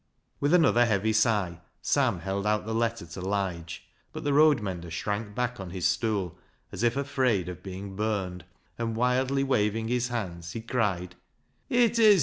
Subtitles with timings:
[0.39, 4.89] With another heavy sigh, Sam held out the letter to Lige, but the road mender
[4.89, 6.39] shrank back on his stool
[6.71, 8.43] as if afraid of being burned,
[8.79, 11.13] and wildly waving his hands, he cried—
[11.69, 12.19] "It is?